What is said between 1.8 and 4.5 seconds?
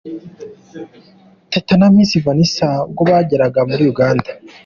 Miss Vanessa ubwo bageraga muri Uganda.